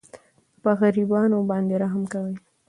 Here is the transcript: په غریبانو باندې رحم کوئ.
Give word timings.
په 0.63 0.69
غریبانو 0.79 1.37
باندې 1.49 1.73
رحم 1.81 2.03
کوئ. 2.13 2.35